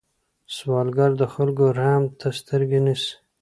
[0.55, 3.11] سوالګر د خلکو رحم ته سترګې نیسي